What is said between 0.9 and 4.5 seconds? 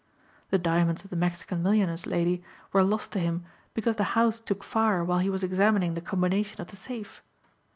of the Mexican millionaire's lady were lost to him because the house